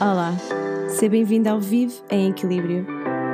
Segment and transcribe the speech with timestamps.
[0.00, 0.34] Olá,
[0.88, 2.84] seja bem-vindo ao Vive em Equilíbrio.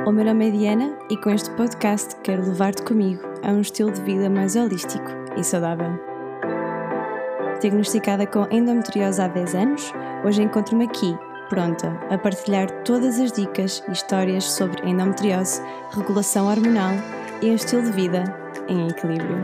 [0.05, 3.91] O meu nome é Diana e com este podcast quero levar-te comigo a um estilo
[3.91, 5.91] de vida mais holístico e saudável.
[7.59, 9.91] Diagnosticada com endometriose há 10 anos,
[10.23, 11.17] hoje encontro-me aqui,
[11.49, 16.93] pronta a partilhar todas as dicas e histórias sobre endometriose, regulação hormonal
[17.41, 18.23] e um estilo de vida
[18.67, 19.43] em equilíbrio.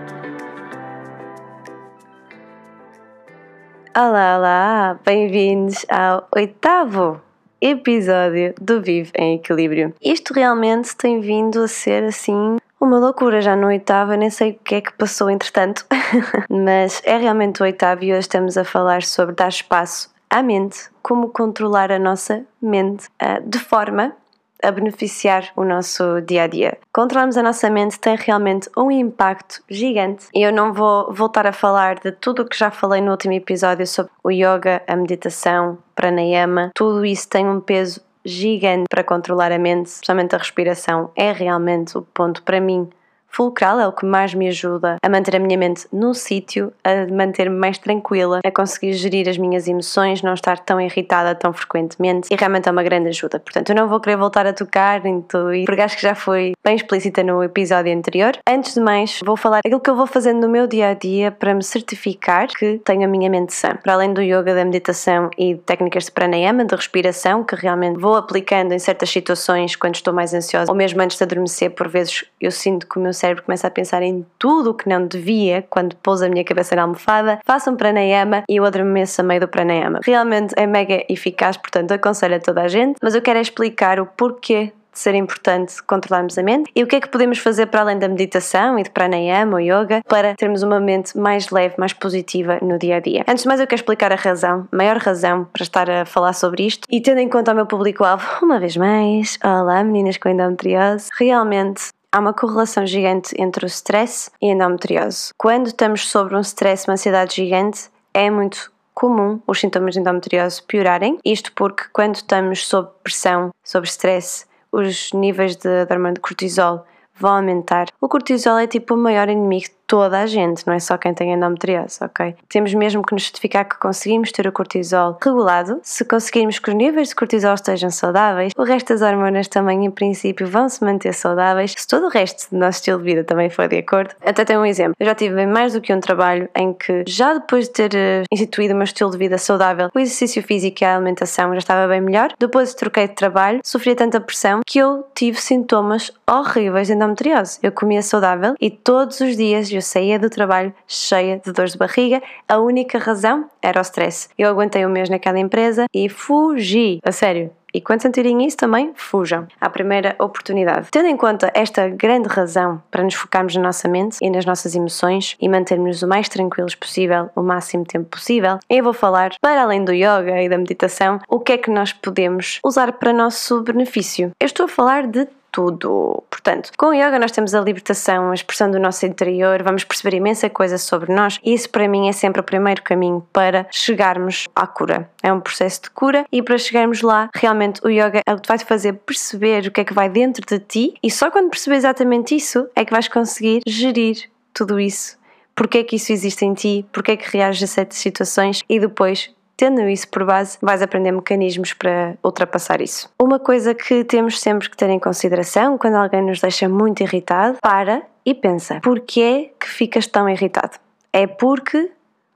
[4.00, 5.00] Olá, olá!
[5.04, 7.20] Bem-vindos ao oitavo
[7.60, 9.92] episódio do Vive em Equilíbrio.
[10.00, 13.42] Isto realmente tem vindo a ser assim uma loucura.
[13.42, 15.84] Já no oitavo, eu nem sei o que é que passou entretanto,
[16.48, 20.78] mas é realmente o oitavo e hoje estamos a falar sobre dar espaço à mente,
[21.02, 24.16] como controlar a nossa mente uh, de forma
[24.64, 26.78] a beneficiar o nosso dia a dia.
[26.94, 30.28] Controlarmos a nossa mente tem realmente um impacto gigante.
[30.34, 33.34] E eu não vou voltar a falar de tudo o que já falei no último
[33.34, 36.72] episódio sobre o yoga, a meditação, pranayama.
[36.74, 41.12] Tudo isso tem um peso gigante para controlar a mente, especialmente a respiração.
[41.16, 42.90] É realmente o ponto para mim
[43.38, 47.06] fulcral, é o que mais me ajuda a manter a minha mente no sítio, a
[47.14, 52.30] manter-me mais tranquila, a conseguir gerir as minhas emoções, não estar tão irritada tão frequentemente
[52.32, 53.40] e realmente é uma grande ajuda.
[53.40, 56.16] Portanto, eu não vou querer voltar a tocar em tudo isso, porque acho que já
[56.16, 58.40] foi bem explícita no episódio anterior.
[58.50, 61.32] Antes de mais, vou falar aquilo que eu vou fazendo no meu dia a dia
[61.32, 63.76] para me certificar que tenho a minha mente sã.
[63.84, 68.00] Para além do yoga, da meditação e de técnicas de pranayama, de respiração, que realmente
[68.00, 71.88] vou aplicando em certas situações quando estou mais ansiosa ou mesmo antes de adormecer, por
[71.88, 75.06] vezes eu sinto que o meu cérebro começa a pensar em tudo o que não
[75.06, 79.24] devia quando pôs a minha cabeça na almofada, faço um pranayama e eu adormeço a
[79.24, 80.00] meio do pranayama.
[80.04, 84.00] Realmente é mega eficaz, portanto aconselho a toda a gente, mas eu quero é explicar
[84.00, 87.68] o porquê de ser importante controlarmos a mente e o que é que podemos fazer
[87.68, 91.76] para além da meditação e de pranayama ou yoga para termos uma mente mais leve,
[91.78, 93.24] mais positiva no dia a dia.
[93.28, 96.34] Antes de mais, eu quero explicar a razão, a maior razão para estar a falar
[96.34, 100.30] sobre isto e tendo em conta o meu público-alvo, uma vez mais, olá meninas com
[100.30, 105.32] endometriose, realmente há uma correlação gigante entre o stress e a endometriose.
[105.38, 110.64] Quando estamos sobre um stress, uma ansiedade gigante, é muito comum os sintomas de endometriose
[110.64, 111.20] piorarem.
[111.24, 116.84] Isto porque quando estamos sob pressão, sob stress, os níveis de hormônio de cortisol
[117.14, 117.88] vão aumentar.
[118.02, 121.34] O cortisol é tipo o maior inimigo toda a gente, não é só quem tem
[121.34, 122.36] endometriose, ok?
[122.50, 125.80] Temos mesmo que nos certificar que conseguimos ter o cortisol regulado.
[125.82, 129.92] Se conseguirmos que os níveis de cortisol estejam saudáveis, o resto das hormonas também, em
[129.92, 131.74] princípio, vão se manter saudáveis.
[131.78, 134.14] Se todo o resto do nosso estilo de vida também for de acordo.
[134.26, 134.96] Até tenho um exemplo.
[135.00, 138.26] Eu já tive mais do que um trabalho em que, já depois de ter uh,
[138.32, 141.88] instituído o meu estilo de vida saudável, o exercício físico e a alimentação já estava
[141.88, 142.34] bem melhor.
[142.38, 147.58] Depois troquei de trabalho, sofria tanta pressão que eu tive sintomas horríveis de endometriose.
[147.64, 151.78] Eu comia saudável e todos os dias eu saía do trabalho cheia de dores de
[151.78, 152.22] barriga.
[152.48, 154.30] A única razão era o stress.
[154.38, 157.00] Eu aguentei um mês naquela empresa e fugi.
[157.04, 157.52] A sério.
[157.74, 160.88] E quando sentirem isso também, fujam à primeira oportunidade.
[160.90, 164.74] Tendo em conta esta grande razão para nos focarmos na nossa mente e nas nossas
[164.74, 169.62] emoções e mantermos o mais tranquilos possível, o máximo tempo possível, eu vou falar, para
[169.62, 173.62] além do yoga e da meditação, o que é que nós podemos usar para nosso
[173.62, 174.32] benefício.
[174.40, 176.24] Eu estou a falar de tudo.
[176.30, 180.18] Portanto, com o yoga nós temos a libertação, a expressão do nosso interior, vamos perceber
[180.18, 184.48] imensa coisa sobre nós e isso para mim é sempre o primeiro caminho para chegarmos
[184.56, 185.10] à cura.
[185.22, 188.48] É um processo de cura e para chegarmos lá, realmente o yoga é o que
[188.48, 191.50] vai te fazer perceber o que é que vai dentro de ti e só quando
[191.50, 195.18] perceber exatamente isso é que vais conseguir gerir tudo isso
[195.58, 198.80] porque é que isso existe em ti, porque é que reages a certas situações e
[198.80, 203.10] depois Tendo isso por base, vais aprender mecanismos para ultrapassar isso.
[203.20, 207.58] Uma coisa que temos sempre que ter em consideração quando alguém nos deixa muito irritado,
[207.60, 210.78] para e pensa: porquê que ficas tão irritado?
[211.12, 211.90] É porque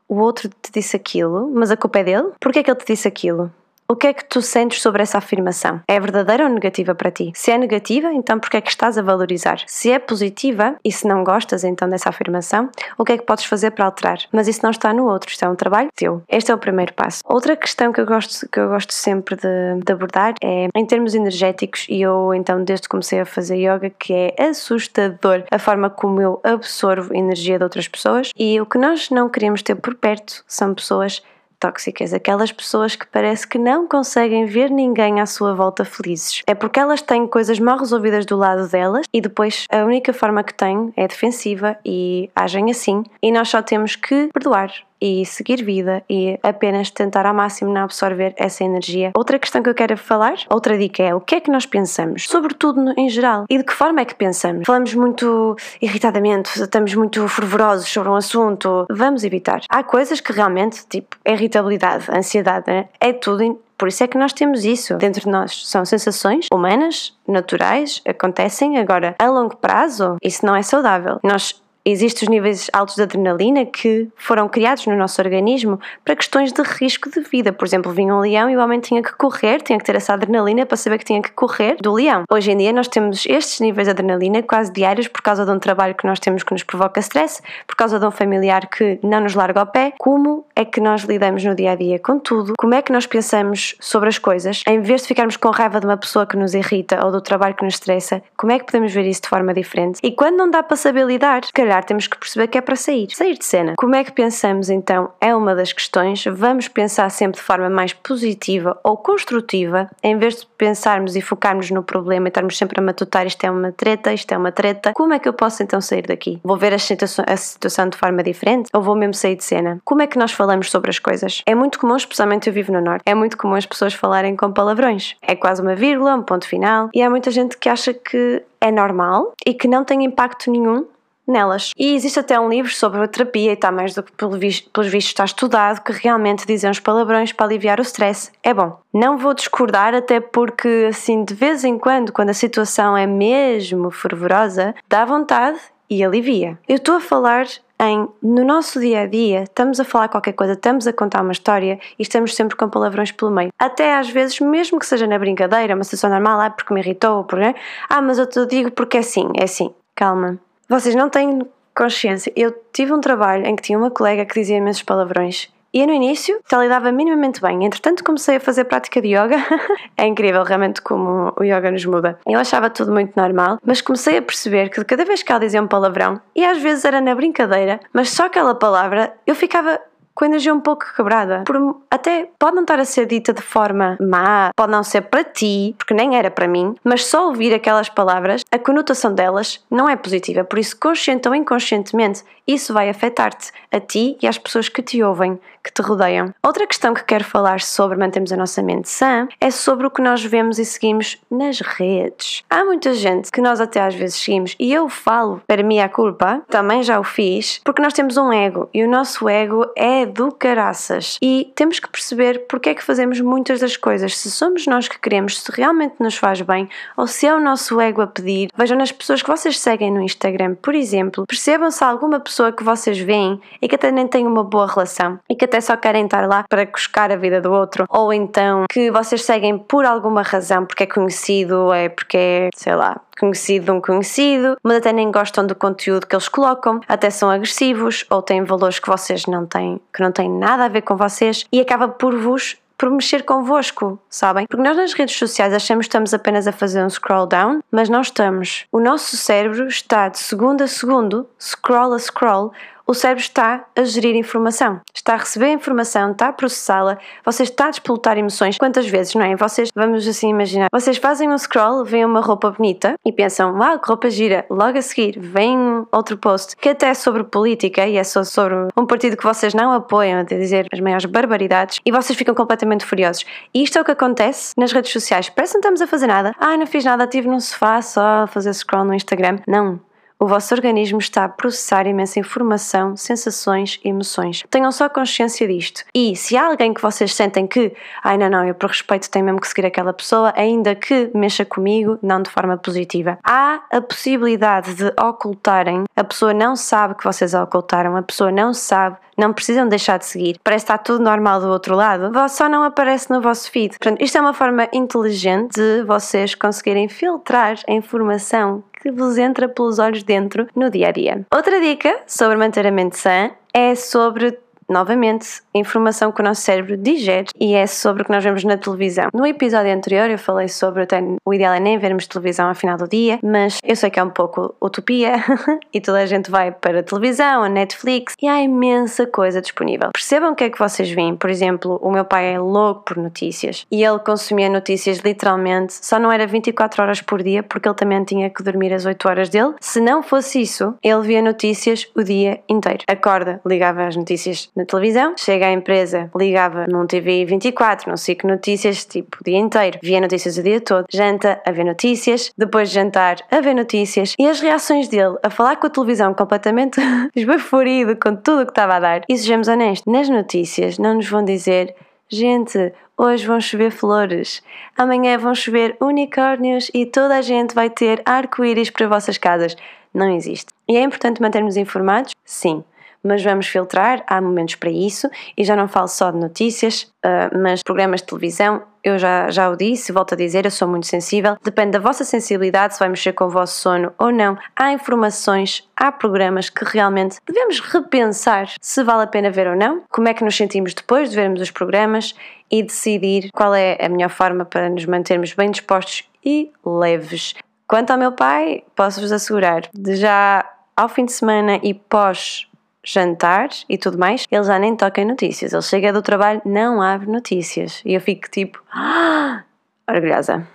[0.09, 2.31] o outro te disse aquilo, mas a culpa é dele?
[2.39, 3.51] Porquê é que ele te disse aquilo?
[3.91, 5.81] O que é que tu sentes sobre essa afirmação?
[5.85, 7.33] É verdadeira ou negativa para ti?
[7.35, 9.61] Se é negativa, então por que é que estás a valorizar?
[9.67, 13.43] Se é positiva e se não gostas então dessa afirmação, o que é que podes
[13.43, 14.19] fazer para alterar?
[14.31, 16.23] Mas isso não está no outro, isto é um trabalho teu.
[16.29, 17.21] Este é o primeiro passo.
[17.25, 21.13] Outra questão que eu gosto, que eu gosto sempre de, de abordar é em termos
[21.13, 25.89] energéticos, e eu então desde que comecei a fazer yoga, que é assustador a forma
[25.89, 29.95] como eu absorvo energia de outras pessoas e o que nós não queremos ter por
[29.95, 31.21] perto são pessoas
[31.61, 36.41] tóxicas, aquelas pessoas que parece que não conseguem ver ninguém à sua volta felizes.
[36.47, 40.43] É porque elas têm coisas mal resolvidas do lado delas e depois a única forma
[40.43, 43.03] que têm é defensiva e agem assim.
[43.21, 47.81] E nós só temos que perdoar e seguir vida e apenas tentar ao máximo não
[47.81, 49.11] absorver essa energia.
[49.15, 52.27] Outra questão que eu quero falar, outra dica é o que é que nós pensamos,
[52.27, 54.65] sobretudo em geral, e de que forma é que pensamos.
[54.65, 59.61] Falamos muito irritadamente, estamos muito fervorosos sobre um assunto, vamos evitar.
[59.69, 62.85] Há coisas que realmente, tipo, irritabilidade, ansiedade, né?
[62.99, 65.67] é tudo Por isso é que nós temos isso dentro de nós.
[65.67, 68.77] São sensações humanas, naturais, acontecem.
[68.77, 71.19] Agora, a longo prazo, isso não é saudável.
[71.23, 76.51] Nós Existem os níveis altos de adrenalina que foram criados no nosso organismo para questões
[76.51, 77.51] de risco de vida.
[77.51, 80.13] Por exemplo, vinha um leão e o homem tinha que correr, tinha que ter essa
[80.13, 82.23] adrenalina para saber que tinha que correr do leão.
[82.31, 85.57] Hoje em dia nós temos estes níveis de adrenalina quase diários por causa de um
[85.57, 89.21] trabalho que nós temos que nos provoca stress, por causa de um familiar que não
[89.21, 89.93] nos larga ao pé.
[89.97, 92.53] Como é que nós lidamos no dia a dia com tudo?
[92.59, 94.61] Como é que nós pensamos sobre as coisas?
[94.67, 97.55] Em vez de ficarmos com raiva de uma pessoa que nos irrita ou do trabalho
[97.55, 99.99] que nos estressa, como é que podemos ver isso de forma diferente?
[100.03, 103.07] E quando não dá para saber lidar, calhar temos que perceber que é para sair.
[103.11, 103.73] Sair de cena.
[103.77, 105.11] Como é que pensamos então?
[105.21, 106.23] É uma das questões.
[106.25, 111.71] Vamos pensar sempre de forma mais positiva ou construtiva, em vez de pensarmos e focarmos
[111.71, 114.91] no problema e estarmos sempre a matutar isto é uma treta, isto é uma treta.
[114.93, 116.39] Como é que eu posso então sair daqui?
[116.43, 119.79] Vou ver a situação, a situação de forma diferente ou vou mesmo sair de cena?
[119.85, 121.41] Como é que nós falamos sobre as coisas?
[121.45, 124.51] É muito comum, especialmente eu vivo no Norte, é muito comum as pessoas falarem com
[124.51, 125.15] palavrões.
[125.21, 128.71] É quase uma vírgula, um ponto final, e há muita gente que acha que é
[128.71, 130.85] normal e que não tem impacto nenhum
[131.27, 131.71] nelas.
[131.77, 134.69] E existe até um livro sobre a terapia, e está mais do que pelo visto,
[134.71, 138.31] pelos vistos está estudado, que realmente dizem os palavrões para aliviar o stress.
[138.43, 138.77] É bom.
[138.93, 143.91] Não vou discordar, até porque, assim, de vez em quando, quando a situação é mesmo
[143.91, 145.59] fervorosa, dá vontade
[145.89, 146.57] e alivia.
[146.67, 147.45] Eu estou a falar
[147.81, 151.31] em no nosso dia a dia, estamos a falar qualquer coisa, estamos a contar uma
[151.31, 153.49] história e estamos sempre com palavrões pelo meio.
[153.59, 157.23] Até às vezes, mesmo que seja na brincadeira, uma situação normal, ah, porque me irritou,
[157.23, 157.55] por, né?
[157.89, 159.73] ah, mas eu te digo porque é assim, é assim.
[159.95, 160.39] Calma,
[160.71, 161.41] vocês não têm
[161.75, 162.31] consciência.
[162.33, 165.49] Eu tive um trabalho em que tinha uma colega que dizia imensos palavrões.
[165.73, 167.65] E no início ela lidava minimamente bem.
[167.65, 169.37] Entretanto, comecei a fazer prática de yoga.
[169.97, 172.19] é incrível realmente como o yoga nos muda.
[172.25, 175.61] Eu achava tudo muito normal, mas comecei a perceber que cada vez que ela dizia
[175.61, 179.79] um palavrão, e às vezes era na brincadeira, mas só aquela palavra, eu ficava
[180.13, 181.43] com a energia um pouco quebrada.
[181.45, 185.23] Por, até pode não estar a ser dita de forma má, pode não ser para
[185.23, 189.89] ti, porque nem era para mim, mas só ouvir aquelas palavras, a conotação delas não
[189.89, 190.43] é positiva.
[190.43, 195.01] Por isso, consciente ou inconscientemente, isso vai afetar-te, a ti e às pessoas que te
[195.03, 196.33] ouvem, que te rodeiam.
[196.43, 200.01] Outra questão que quero falar sobre mantermos a nossa mente sã é sobre o que
[200.01, 202.43] nós vemos e seguimos nas redes.
[202.49, 205.87] Há muita gente que nós até às vezes seguimos, e eu falo para mim a
[205.87, 210.00] culpa, também já o fiz, porque nós temos um ego e o nosso ego é
[210.05, 211.17] do caraças.
[211.21, 214.17] E temos que perceber porque é que fazemos muitas das coisas.
[214.17, 217.79] Se somos nós que queremos, se realmente nos faz bem, ou se é o nosso
[217.79, 218.49] ego a pedir.
[218.55, 222.51] Vejam nas pessoas que vocês seguem no Instagram, por exemplo, percebam se há alguma pessoa
[222.51, 225.75] que vocês veem e que até nem tem uma boa relação e que até só
[225.75, 229.85] querem estar lá para cuscar a vida do outro, ou então que vocês seguem por
[229.85, 234.77] alguma razão, porque é conhecido, é porque é, sei lá, conhecido de um conhecido, mas
[234.77, 238.89] até nem gostam do conteúdo que eles colocam, até são agressivos ou têm valores que
[238.89, 242.57] vocês não têm, que não têm nada a ver com vocês e acaba por vos
[242.75, 244.47] por mexer convosco, sabem?
[244.47, 247.89] Porque nós nas redes sociais achamos que estamos apenas a fazer um scroll down, mas
[247.89, 248.65] não estamos.
[248.71, 252.51] O nosso cérebro está de segundo a segundo, scroll a scroll,
[252.85, 257.67] o cérebro está a gerir informação, está a receber informação, está a processá-la, você está
[257.67, 258.57] a despolutar emoções.
[258.57, 259.35] Quantas vezes, não é?
[259.35, 263.79] Vocês, vamos assim imaginar, vocês fazem um scroll, veem uma roupa bonita e pensam, uau,
[263.79, 264.45] que roupa gira.
[264.49, 265.57] Logo a seguir, vem
[265.91, 269.53] outro post que até é sobre política e é só sobre um partido que vocês
[269.53, 273.25] não apoiam, a dizer as maiores barbaridades, e vocês ficam completamente furiosos.
[273.53, 275.29] E isto é o que acontece nas redes sociais.
[275.29, 276.35] Parece que não estamos a fazer nada.
[276.37, 279.39] Ah, não fiz nada, estive no sofá só a fazer scroll no Instagram.
[279.47, 279.79] Não
[280.21, 284.43] o vosso organismo está a processar imensa informação, sensações e emoções.
[284.51, 285.83] Tenham só consciência disto.
[285.95, 287.73] E se há alguém que vocês sentem que,
[288.03, 291.43] ai não, não, eu por respeito tenho mesmo que seguir aquela pessoa, ainda que mexa
[291.43, 293.17] comigo, não de forma positiva.
[293.23, 298.31] Há a possibilidade de ocultarem, a pessoa não sabe que vocês a ocultaram, a pessoa
[298.31, 300.39] não sabe não precisam deixar de seguir.
[300.43, 303.77] Parece que está tudo normal do outro lado, só não aparece no vosso feed.
[303.77, 309.47] Portanto, isto é uma forma inteligente de vocês conseguirem filtrar a informação que vos entra
[309.47, 311.25] pelos olhos dentro no dia a dia.
[311.33, 314.37] Outra dica sobre manter a mente sã é sobre
[314.71, 318.57] novamente, informação que o nosso cérebro digere e é sobre o que nós vemos na
[318.57, 319.09] televisão.
[319.13, 322.77] No episódio anterior eu falei sobre até, o ideal é nem vermos televisão ao final
[322.77, 325.15] do dia, mas eu sei que é um pouco utopia
[325.73, 329.89] e toda a gente vai para a televisão, a Netflix e há imensa coisa disponível.
[329.93, 331.15] Percebam o que é que vocês veem.
[331.15, 335.99] Por exemplo, o meu pai é louco por notícias e ele consumia notícias literalmente, só
[335.99, 339.29] não era 24 horas por dia porque ele também tinha que dormir as 8 horas
[339.29, 339.53] dele.
[339.59, 342.79] Se não fosse isso, ele via notícias o dia inteiro.
[342.87, 348.15] Acorda, ligava as notícias na televisão, chega à empresa, ligava num TV 24, não sei
[348.15, 352.31] que notícias, tipo o dia inteiro, via notícias o dia todo, janta a ver notícias,
[352.37, 356.13] depois de jantar a ver notícias e as reações dele a falar com a televisão
[356.13, 356.79] completamente
[357.15, 359.01] esbaforido com tudo o que estava a dar.
[359.09, 361.75] E sejamos honestos, nas notícias não nos vão dizer
[362.13, 364.43] Gente, hoje vão chover flores,
[364.77, 369.55] amanhã vão chover unicórnios e toda a gente vai ter arco-íris para vossas casas.
[369.93, 370.47] Não existe.
[370.67, 372.13] E é importante mantermos informados?
[372.25, 372.65] Sim
[373.03, 377.37] mas vamos filtrar, há momentos para isso, e já não falo só de notícias, uh,
[377.41, 380.87] mas programas de televisão, eu já, já o disse, volto a dizer, eu sou muito
[380.87, 384.37] sensível, depende da vossa sensibilidade se vai mexer com o vosso sono ou não.
[384.55, 389.83] Há informações, há programas que realmente devemos repensar se vale a pena ver ou não,
[389.89, 392.15] como é que nos sentimos depois de vermos os programas
[392.49, 397.35] e decidir qual é a melhor forma para nos mantermos bem dispostos e leves.
[397.67, 402.47] Quanto ao meu pai, posso-vos assegurar, de já ao fim de semana e pós
[402.83, 405.53] jantar e tudo mais, ele já nem toca em notícias.
[405.53, 407.81] Ele chega do trabalho, não abre notícias.
[407.85, 409.43] E eu fico tipo, ah,
[409.89, 410.47] orgulhosa.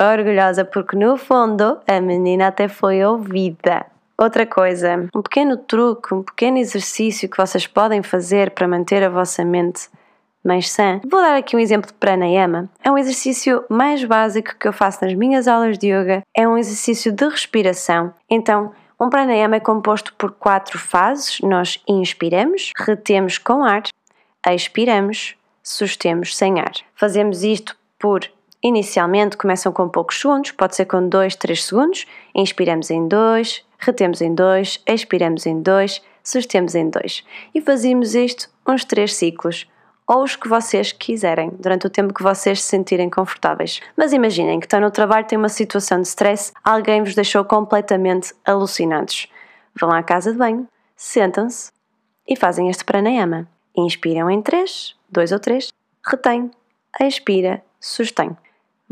[0.00, 3.86] Orgulhosa, porque no fundo a menina até foi ouvida.
[4.18, 9.10] Outra coisa, um pequeno truque, um pequeno exercício que vocês podem fazer para manter a
[9.10, 9.90] vossa mente
[10.42, 11.00] mais sã.
[11.10, 12.70] Vou dar aqui um exemplo de pranayama.
[12.82, 16.22] É um exercício mais básico que eu faço nas minhas aulas de yoga.
[16.34, 18.14] É um exercício de respiração.
[18.30, 21.40] Então, um pranayama é composto por quatro fases.
[21.40, 23.82] Nós inspiramos, retemos com ar,
[24.48, 26.72] expiramos, sustemos sem ar.
[26.94, 28.30] Fazemos isto por
[28.62, 32.04] Inicialmente começam com poucos segundos, pode ser com 2, 3 segundos.
[32.34, 37.24] Inspiramos em 2, retemos em 2, expiramos em 2, sustemos em 2.
[37.54, 39.66] E fazemos isto uns 3 ciclos
[40.06, 43.80] ou os que vocês quiserem, durante o tempo que vocês se sentirem confortáveis.
[43.96, 48.32] Mas imaginem que estão no trabalho, têm uma situação de stress, alguém vos deixou completamente
[48.44, 49.28] alucinados.
[49.78, 51.72] Vão à casa de banho, sentam-se
[52.26, 53.48] e fazem este pranayama.
[53.76, 55.72] Inspiram em 3, 2 ou 3,
[56.06, 56.50] retém,
[57.00, 58.36] expira, sustém.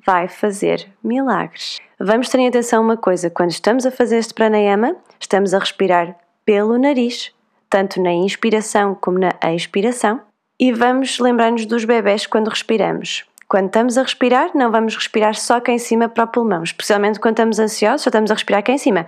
[0.04, 1.80] Vai fazer milagres.
[1.98, 6.16] Vamos ter em atenção uma coisa: quando estamos a fazer este pranayama, estamos a respirar
[6.44, 7.32] pelo nariz,
[7.70, 10.20] tanto na inspiração como na expiração,
[10.58, 13.24] e vamos lembrar-nos dos bebés quando respiramos.
[13.48, 17.20] Quando estamos a respirar, não vamos respirar só cá em cima para o pulmão, especialmente
[17.20, 19.06] quando estamos ansiosos, só estamos a respirar cá em cima.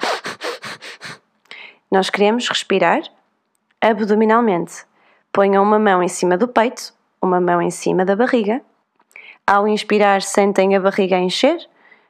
[1.90, 3.02] Nós queremos respirar
[3.80, 4.84] abdominalmente.
[5.32, 8.60] Ponham uma mão em cima do peito, uma mão em cima da barriga.
[9.46, 11.58] Ao inspirar, sentem a barriga a encher,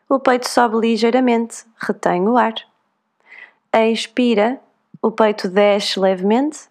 [0.09, 2.55] o peito sobe ligeiramente, retém o ar.
[3.75, 4.59] Expira,
[5.03, 6.69] o peito desce levemente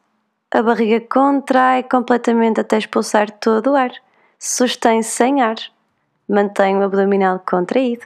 [0.55, 3.91] a barriga contrai completamente até expulsar todo o ar.
[4.39, 5.57] Sustém sem ar.
[6.29, 8.05] Mantém o abdominal contraído.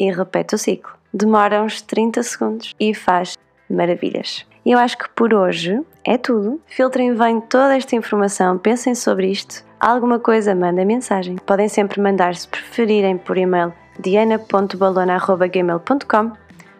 [0.00, 0.90] E repete o ciclo.
[1.14, 3.38] Demora uns 30 segundos e faz
[3.70, 4.44] maravilhas.
[4.66, 6.60] Eu acho que por hoje é tudo.
[6.66, 9.64] Filtrem bem toda esta informação, pensem sobre isto.
[9.78, 11.36] Alguma coisa, mandem mensagem.
[11.36, 16.32] Podem sempre mandar, se preferirem, por e-mail diana.balona.gmail.com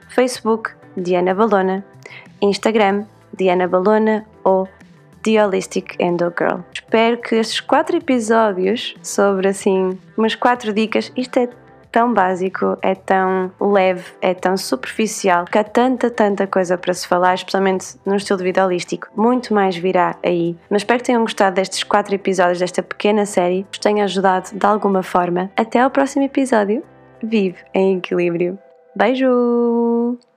[0.09, 1.85] Facebook Diana Balona
[2.43, 3.07] Instagram
[3.39, 4.69] Diana Balona ou
[5.23, 6.61] The Holistic Endo Girl.
[6.73, 11.49] Espero que estes quatro episódios sobre assim umas quatro dicas, isto é
[11.91, 17.07] tão básico, é tão leve, é tão superficial, que há tanta, tanta coisa para se
[17.07, 19.09] falar, especialmente no estilo de vida holístico.
[19.17, 20.57] Muito mais virá aí.
[20.69, 24.67] Mas espero que tenham gostado destes quatro episódios desta pequena série, vos tenha ajudado de
[24.67, 25.51] alguma forma.
[25.57, 26.83] Até ao próximo episódio.
[27.23, 28.59] Vive em equilíbrio.
[28.95, 30.28] Beijo!